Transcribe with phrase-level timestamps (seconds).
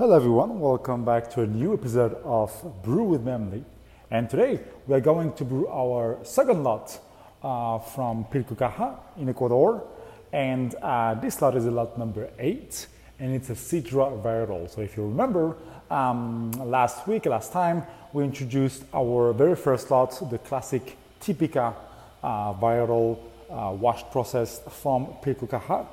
[0.00, 2.50] Hello everyone, welcome back to a new episode of
[2.82, 3.62] Brew with Memli.
[4.10, 6.98] And today we are going to brew our second lot
[7.42, 9.86] uh, from Pillcocaja in Ecuador.
[10.32, 12.86] And uh, this lot is a lot number eight,
[13.18, 14.70] and it's a Sidra varietal.
[14.70, 15.58] So if you remember,
[15.90, 17.82] um, last week, last time,
[18.14, 21.74] we introduced our very first lot, the classic Typica
[22.22, 23.18] uh, varietal
[23.50, 25.86] uh, wash process from Pillcocaja.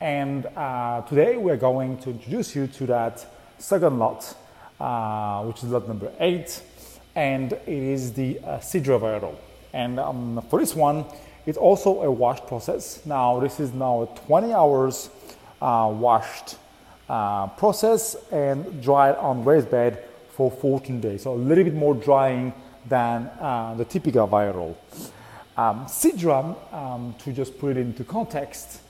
[0.00, 3.24] And uh, today we are going to introduce you to that
[3.58, 4.36] second lot,
[4.80, 6.62] uh, which is lot number eight,
[7.14, 9.34] and it is the uh, Sidra varietal.
[9.72, 11.04] And um, for this one,
[11.46, 13.04] it's also a wash process.
[13.04, 15.10] Now this is now a 20 hours
[15.60, 16.56] uh, washed
[17.08, 21.22] uh, process and dried on raised bed for 14 days.
[21.22, 22.52] So a little bit more drying
[22.88, 24.74] than uh, the typical viral.
[25.56, 28.80] Um, Sidra, um, to just put it into context,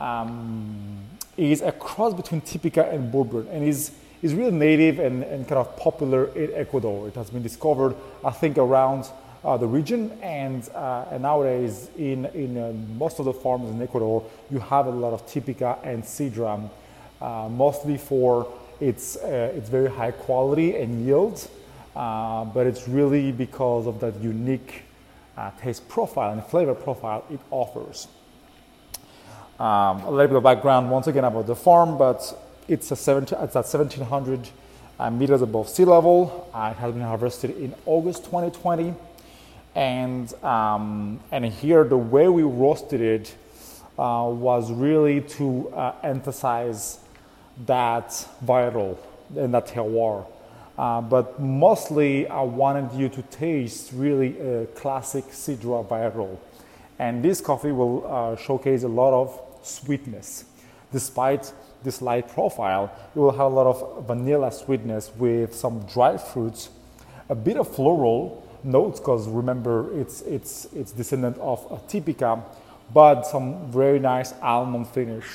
[0.00, 0.98] um,
[1.36, 5.58] is a cross between Typica and Bourbon and is, is really native and, and kind
[5.58, 7.08] of popular in Ecuador.
[7.08, 9.08] It has been discovered, I think, around
[9.44, 13.80] uh, the region and, uh, and nowadays in, in uh, most of the farms in
[13.80, 16.68] Ecuador, you have a lot of Typica and Sidra,
[17.20, 21.48] uh, mostly for its, uh, its very high quality and yield,
[21.94, 24.82] uh, but it's really because of that unique
[25.60, 28.08] taste profile and flavor profile it offers.
[29.60, 33.34] Um, a little bit of background once again about the farm, but it's, a 70,
[33.34, 34.48] it's at 1700
[34.98, 36.48] uh, meters above sea level.
[36.54, 38.94] Uh, it has been harvested in August 2020.
[39.74, 43.34] And, um, and here, the way we roasted it
[43.98, 46.98] uh, was really to emphasize
[47.66, 48.08] that
[48.44, 48.96] varietal
[49.36, 50.26] and that terroir.
[50.78, 56.38] Uh, but mostly, I wanted you to taste really a classic Sidra Viral.
[57.00, 60.44] And this coffee will uh, showcase a lot of sweetness.
[60.92, 61.52] Despite
[61.82, 66.70] this light profile, you will have a lot of vanilla sweetness with some dried fruits,
[67.28, 72.42] a bit of floral notes, because remember it's, it's, it's descendant of a typica,
[72.92, 75.26] but some very nice almond finish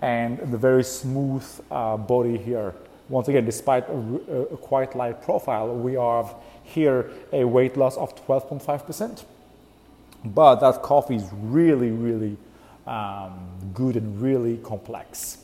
[0.00, 2.74] and the very smooth uh, body here.
[3.08, 8.14] Once again, despite a, a, quite light profile, we have here a weight loss of
[8.26, 9.24] 12.5%.
[10.24, 12.36] But that coffee is really, really
[12.86, 15.38] um, good and really complex.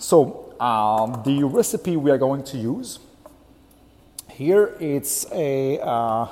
[0.00, 2.98] So um, the recipe we are going to use
[4.30, 6.24] here it's a uh,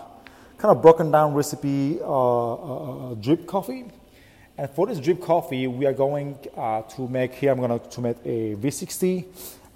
[0.57, 3.85] kind of broken down recipe uh, uh, drip coffee.
[4.57, 7.53] And for this drip coffee, we are going uh, to make here.
[7.53, 9.27] I'm going to make a V60.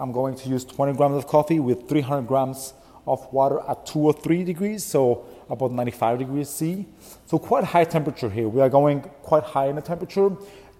[0.00, 2.72] I'm going to use 20 grams of coffee with 300 grams
[3.06, 4.82] of water at two or three degrees.
[4.82, 6.86] So about 95 degrees C.
[7.26, 8.48] So quite high temperature here.
[8.48, 10.30] We are going quite high in the temperature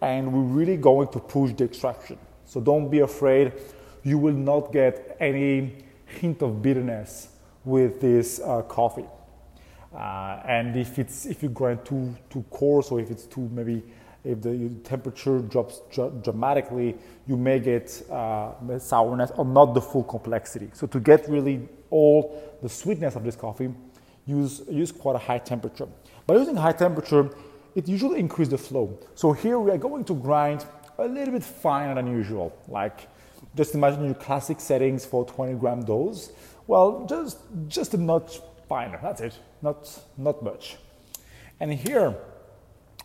[0.01, 2.19] and we're really going to push the extraction.
[2.53, 3.55] So don't be afraid.
[4.03, 5.75] You will not get any
[6.05, 7.29] hint of bitterness
[7.65, 9.07] with this uh, coffee.
[9.95, 13.83] Uh, and if it's if you grind too too coarse or if it's too maybe
[14.23, 16.95] if the temperature drops dr- dramatically,
[17.27, 20.69] you may get uh, sourness or not the full complexity.
[20.75, 23.73] So to get really all the sweetness of this coffee,
[24.27, 25.89] use, use quite a high temperature.
[26.27, 27.31] By using high temperature,
[27.75, 28.99] it usually increases the flow.
[29.15, 30.67] So here we are going to grind
[30.99, 32.53] a little bit finer than usual.
[32.69, 33.09] Like
[33.55, 36.33] just imagine your classic settings for 20 gram dose.
[36.67, 37.39] Well, just,
[37.69, 40.77] just a notch finer, that's it, not, not much.
[41.61, 42.17] And here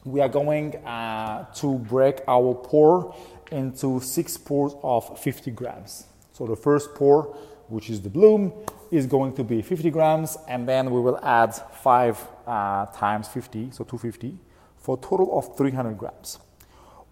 [0.05, 3.15] we are going uh, to break our pour
[3.51, 6.05] into six pours of 50 grams.
[6.31, 7.35] So the first pour,
[7.67, 8.53] which is the bloom,
[8.89, 13.71] is going to be 50 grams, and then we will add 5 uh, times 50,
[13.71, 14.37] so 250,
[14.77, 16.39] for a total of 300 grams.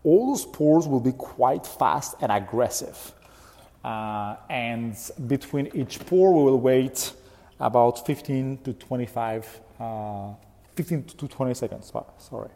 [0.05, 3.11] All those pores will be quite fast and aggressive.
[3.83, 4.95] Uh, and
[5.27, 7.11] between each pour, we will wait
[7.59, 10.33] about 15 to 25, uh,
[10.75, 11.91] 15 to 20 seconds.
[12.19, 12.49] Sorry.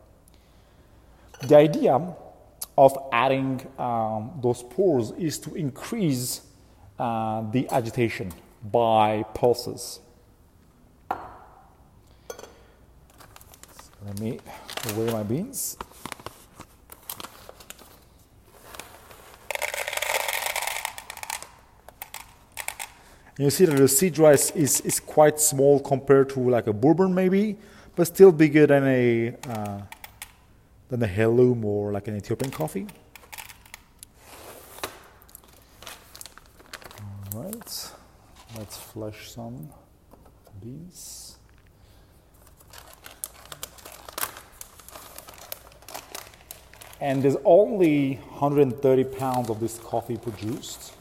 [1.42, 2.16] The idea
[2.78, 6.42] of adding um, those pores is to increase
[7.00, 8.32] uh, the agitation
[8.72, 10.02] by pulses.
[11.10, 11.18] So
[14.06, 14.40] let me
[14.96, 15.78] weigh my beans.
[23.40, 27.56] You see that the Sidra is, is quite small compared to like a bourbon maybe,
[27.96, 29.80] but still bigger than a uh,
[30.90, 32.86] than a heirloom or like an Ethiopian coffee.
[37.34, 37.92] All right.
[38.58, 39.70] Let's flush some
[40.62, 41.38] beans.
[47.00, 50.92] And there's only 130 pounds of this coffee produced.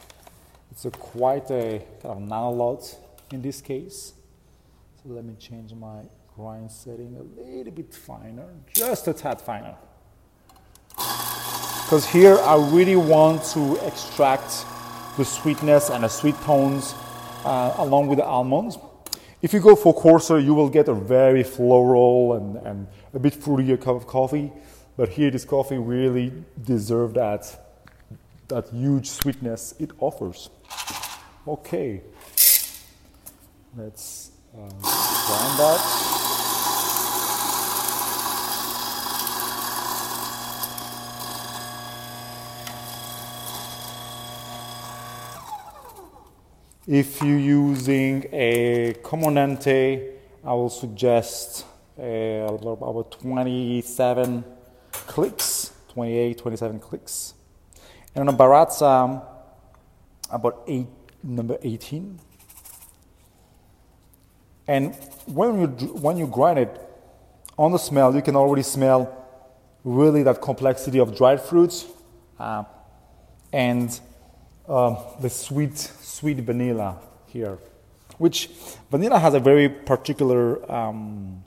[0.71, 2.97] It's a quite a kind of nano lot
[3.31, 4.13] in this case.
[5.01, 6.03] So let me change my
[6.35, 9.75] grind setting a little bit finer, just a tad finer.
[10.95, 14.65] Because here I really want to extract
[15.17, 16.93] the sweetness and the sweet tones
[17.43, 18.77] uh, along with the almonds.
[19.41, 23.33] If you go for coarser, you will get a very floral and, and a bit
[23.33, 24.51] fruitier cup of coffee.
[24.97, 27.68] But here, this coffee really deserves that,
[28.49, 30.49] that huge sweetness it offers.
[31.47, 32.01] Okay,
[33.77, 36.09] let's uh, grind that.
[46.87, 51.65] If you're using a Comandante, I will suggest
[51.99, 54.43] uh, about 27
[54.91, 57.35] clicks, 28, 27 clicks.
[58.15, 59.23] And on a Baratza,
[60.31, 60.87] about eight,
[61.23, 62.19] number 18.
[64.67, 64.95] And
[65.25, 66.89] when you, when you grind it,
[67.57, 69.13] on the smell, you can already smell
[69.83, 71.85] really that complexity of dried fruits
[72.39, 72.63] uh,
[73.51, 73.99] and
[74.67, 77.57] um, the sweet, sweet vanilla here,
[78.17, 78.49] which
[78.89, 81.43] vanilla has a very particular um,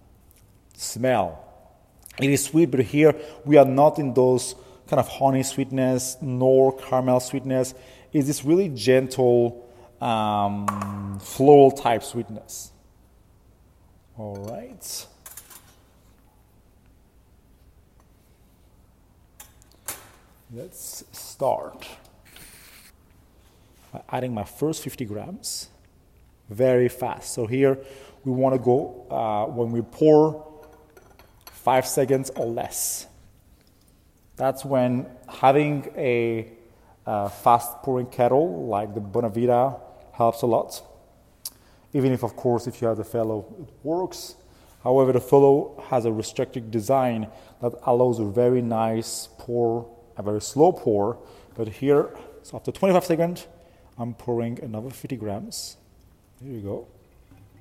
[0.75, 1.39] smell.
[2.19, 3.15] It is sweet, but here
[3.47, 4.55] we are not in those
[4.89, 7.75] kind of honey sweetness nor caramel sweetness.
[8.13, 9.69] Is this really gentle,
[10.03, 12.73] um, floral type sweetness.
[14.19, 15.07] All right.
[20.55, 21.87] Let's start
[23.93, 25.69] by adding my first 50 grams
[26.51, 27.33] very fast.
[27.33, 27.79] So here
[28.25, 30.47] we want to go uh, when we pour
[31.47, 33.07] five seconds or less.
[34.37, 36.49] That's when having a
[37.07, 39.79] uh, fast pouring kettle like the Bonavita
[40.13, 40.83] helps a lot.
[41.93, 44.37] Even if, of course, if you have the fellow, it works.
[44.83, 47.29] However, the fellow has a restricted design
[47.61, 51.19] that allows a very nice pour, a very slow pour.
[51.55, 53.47] But here, so after 25 seconds,
[53.99, 55.77] I'm pouring another 50 grams.
[56.43, 56.89] Here you go.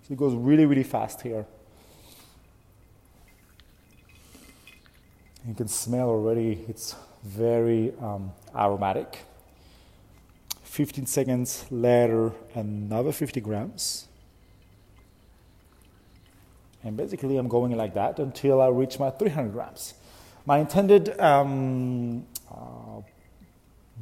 [0.03, 1.45] So it goes really, really fast here.
[5.47, 9.19] You can smell already, it's very um, aromatic.
[10.63, 14.07] 15 seconds later, another 50 grams.
[16.83, 19.95] And basically, I'm going like that until I reach my 300 grams.
[20.45, 23.01] My intended um, uh,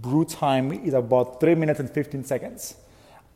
[0.01, 2.75] brew time is about 3 minutes and 15 seconds.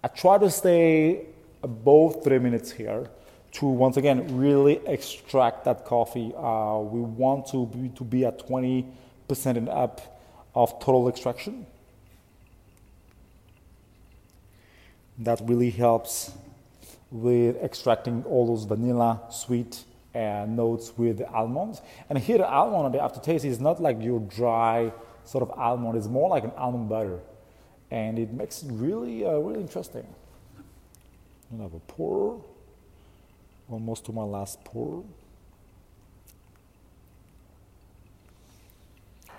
[0.04, 1.26] I try to stay
[1.62, 3.10] above 3 minutes here
[3.54, 6.34] to once again really extract that coffee.
[6.36, 8.86] Uh, we want to be, to be at 20%
[9.46, 10.20] and up
[10.56, 11.66] of total extraction.
[15.20, 16.32] That really helps
[17.12, 19.84] with extracting all those vanilla sweet
[20.16, 21.82] uh, notes with almonds.
[22.10, 24.92] And here the almond on the aftertaste is not like your dry
[25.26, 25.96] sort of almond.
[25.96, 27.20] It's more like an almond butter,
[27.92, 30.08] and it makes it really, uh, really interesting.
[31.54, 32.44] I have a pour,
[33.70, 35.04] almost to my last pour.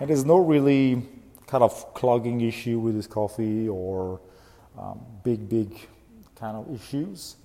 [0.01, 1.07] And there's no really
[1.47, 4.21] kind of clogging issue with this coffee or
[4.79, 5.89] um, big, big
[6.35, 7.37] kind of issues.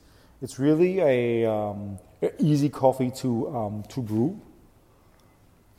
[0.41, 1.99] It's really a um,
[2.39, 4.39] easy coffee to um, to brew.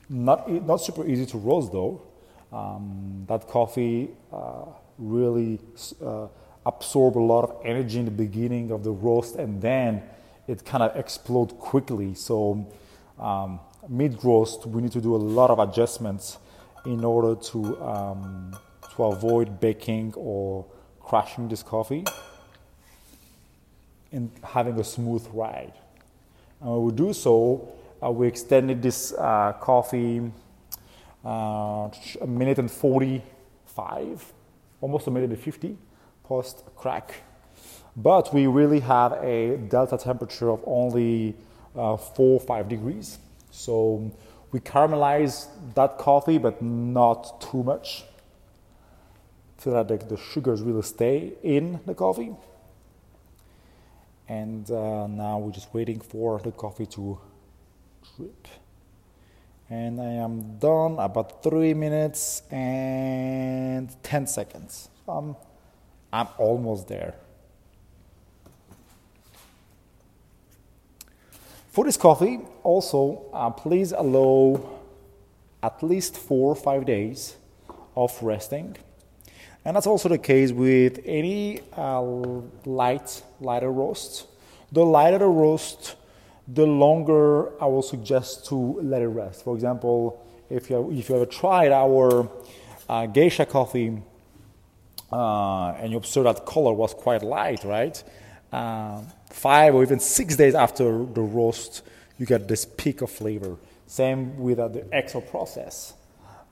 [0.09, 2.03] Not not super easy to roast though.
[2.53, 4.67] Um, that coffee uh,
[4.99, 5.61] really
[6.05, 6.27] uh,
[6.67, 10.03] absorb a lot of energy in the beginning of the roast, and then
[10.51, 12.15] it kind of explode quickly.
[12.15, 12.67] So
[13.19, 16.39] um, mid roast, we need to do a lot of adjustments
[16.85, 18.57] in order to um,
[18.97, 20.67] to avoid baking or
[21.01, 22.05] crashing this coffee
[24.13, 25.73] and having a smooth ride.
[26.61, 27.69] And when we do so,
[28.03, 30.33] uh, we extended this uh, coffee
[31.25, 31.89] uh,
[32.21, 34.33] a minute and 45,
[34.81, 35.77] almost a minute and 50
[36.25, 37.23] post crack.
[38.03, 41.35] But we really have a delta temperature of only
[41.77, 43.19] uh, 4 or 5 degrees.
[43.51, 44.11] So
[44.53, 48.05] we caramelize that coffee, but not too much
[49.59, 52.35] so that the, the sugars really stay in the coffee.
[54.29, 57.19] And uh, now we're just waiting for the coffee to
[58.17, 58.47] drip
[59.71, 64.89] and I am done about three minutes and 10 seconds.
[65.09, 65.37] I'm,
[66.13, 67.15] I'm almost there.
[71.81, 74.61] For this coffee, also, uh, please allow
[75.63, 77.37] at least four or five days
[77.97, 78.77] of resting.
[79.65, 82.03] And that's also the case with any uh,
[82.67, 84.27] light, lighter roast.
[84.71, 85.97] The lighter the roast,
[86.47, 89.45] the longer I will suggest to let it rest.
[89.45, 92.29] For example, if you, if you ever tried our
[92.91, 94.03] uh, geisha coffee
[95.11, 98.05] uh, and you observe that color was quite light, right?
[98.53, 101.83] Uh, five or even six days after the roast,
[102.19, 103.57] you get this peak of flavor.
[103.87, 105.95] Same with uh, the XO process.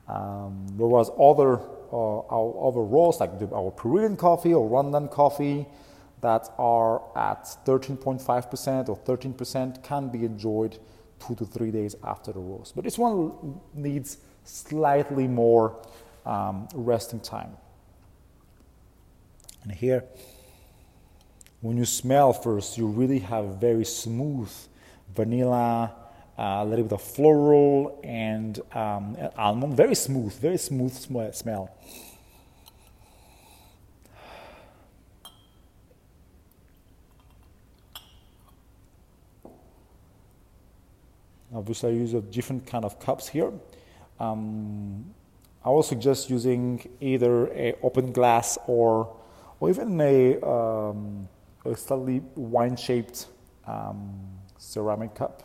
[0.07, 1.59] Um, there was other
[1.91, 5.65] uh, our other roasts like the, our Peruvian coffee or Rwandan coffee
[6.21, 10.77] that are at 13.5% or 13% can be enjoyed
[11.25, 12.75] two to three days after the roast.
[12.75, 15.77] But this one needs slightly more
[16.25, 17.51] um, resting time.
[19.63, 20.03] And here,
[21.61, 24.51] when you smell first, you really have very smooth
[25.13, 25.93] vanilla,
[26.37, 29.75] uh, a little bit of floral, and um, almond.
[29.75, 30.93] Very smooth, very smooth
[31.33, 31.69] smell.
[41.53, 43.51] Obviously, I use a different kind of cups here.
[44.19, 45.13] Um,
[45.65, 49.13] I will suggest using either a open glass or,
[49.59, 51.27] or even a, um,
[51.65, 53.27] a slightly wine-shaped
[53.67, 54.19] um,
[54.57, 55.43] ceramic cup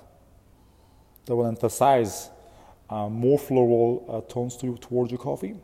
[1.26, 2.30] that will emphasize
[2.90, 5.54] uh, more floral uh, tones to, towards your coffee,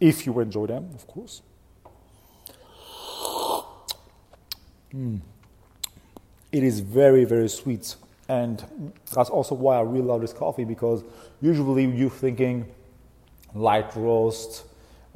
[0.00, 1.42] if you enjoy them, of course.
[4.94, 5.20] Mm.
[6.52, 7.94] It is very, very sweet.
[8.28, 8.64] And
[9.12, 11.04] that's also why I really love this coffee because
[11.40, 12.66] usually you're thinking
[13.54, 14.64] light roast,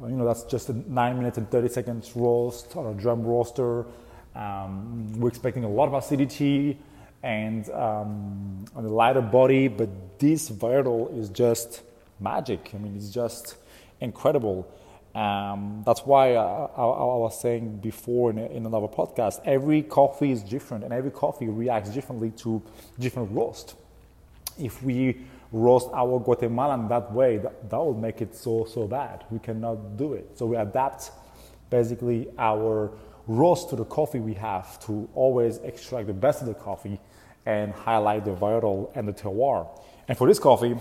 [0.01, 3.85] you know, that's just a 9 minutes and 30 seconds roast on a drum roaster.
[4.35, 6.77] Um, we're expecting a lot of acidity
[7.23, 11.81] and um, a lighter body, but this varietal is just
[12.19, 12.71] magic.
[12.73, 13.55] I mean, it's just
[14.01, 14.67] incredible.
[15.15, 20.31] Um, that's why I, I, I, was saying before in, in, another podcast, every coffee
[20.31, 22.61] is different and every coffee reacts differently to
[22.99, 23.75] different roast.
[24.59, 25.19] If we
[25.53, 29.23] roast our Guatemalan that way, that, that will make it so, so bad.
[29.29, 30.37] We cannot do it.
[30.37, 31.11] So we adapt
[31.69, 32.91] basically our
[33.27, 36.99] roast to the coffee we have to always extract the best of the coffee
[37.45, 39.67] and highlight the varietal and the terroir.
[40.07, 40.75] And for this coffee,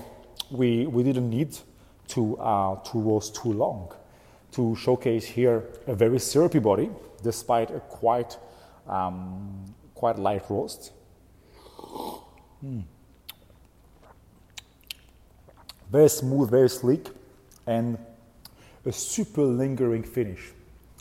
[0.51, 1.57] we, we didn't need
[2.09, 3.93] to, uh, to roast too long
[4.53, 6.89] to showcase here a very syrupy body
[7.23, 8.39] despite a quite,
[8.87, 10.93] um, quite light roast.
[12.65, 12.85] Mm.
[15.91, 17.09] Very smooth, very sleek,
[17.67, 17.99] and
[18.85, 20.53] a super lingering finish.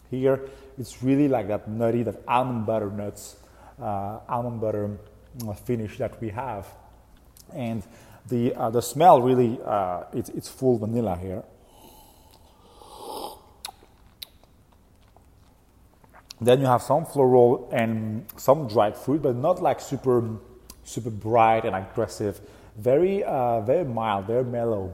[0.09, 0.41] Here,
[0.77, 3.35] it's really like that nutty, that almond butter nuts,
[3.81, 4.97] uh, almond butter
[5.47, 6.67] uh, finish that we have.
[7.53, 7.83] And
[8.29, 11.43] the, uh, the smell really, uh, it's, it's full vanilla here.
[16.41, 20.23] Then you have some floral and some dried fruit, but not like super,
[20.83, 22.41] super bright and aggressive.
[22.77, 24.93] Very, uh, very mild, very mellow,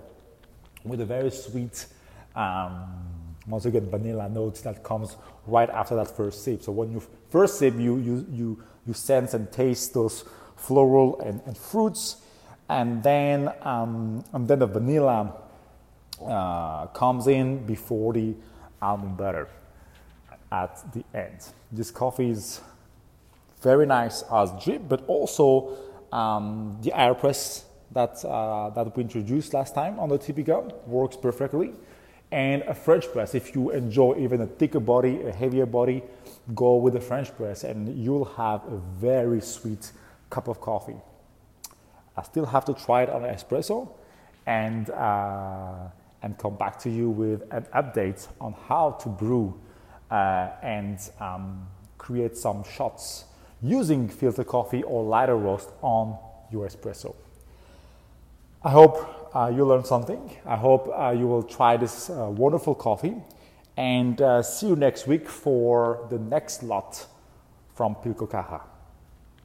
[0.84, 1.88] with a very sweet,
[2.36, 3.09] um,
[3.50, 6.64] once again, vanilla notes that comes right after that first sip.
[6.64, 10.24] So when you first sip, you you you you sense and taste those
[10.56, 12.18] floral and, and fruits,
[12.68, 15.34] and then um, and then the vanilla
[16.26, 18.34] uh, comes in before the
[18.82, 19.48] almond butter
[20.52, 21.40] at the end.
[21.72, 22.62] This coffee is
[23.62, 25.78] very nice as drip, but also
[26.12, 31.74] um, the AeroPress that, uh, that we introduced last time on the Typica works perfectly.
[32.32, 36.04] And a French press, if you enjoy even a thicker body, a heavier body,
[36.54, 39.92] go with the French press and you'll have a very sweet
[40.30, 40.98] cup of coffee.
[42.16, 43.90] I still have to try it on an espresso
[44.46, 45.88] and, uh,
[46.22, 49.60] and come back to you with an update on how to brew
[50.12, 51.68] uh, and um,
[51.98, 53.26] create some shots
[53.62, 56.18] using filter coffee or lighter roast on
[56.52, 57.16] your espresso.
[58.64, 59.19] I hope
[59.56, 60.38] you learned something.
[60.46, 63.16] I hope uh, you will try this uh, wonderful coffee
[63.78, 67.06] and uh, see you next week for the next lot
[67.76, 67.96] from
[68.28, 68.69] Caja.